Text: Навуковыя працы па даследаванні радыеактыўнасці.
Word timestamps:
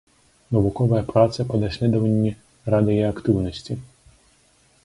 Навуковыя 0.55 1.01
працы 1.11 1.39
па 1.51 1.55
даследаванні 1.65 2.31
радыеактыўнасці. 2.75 3.79